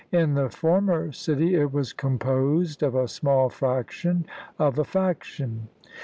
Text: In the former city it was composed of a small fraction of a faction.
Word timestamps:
In 0.11 0.33
the 0.33 0.49
former 0.49 1.11
city 1.11 1.53
it 1.53 1.71
was 1.71 1.93
composed 1.93 2.81
of 2.81 2.95
a 2.95 3.07
small 3.07 3.49
fraction 3.49 4.25
of 4.57 4.79
a 4.79 4.83
faction. 4.83 5.67